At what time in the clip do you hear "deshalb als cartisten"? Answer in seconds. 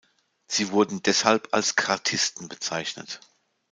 1.03-2.49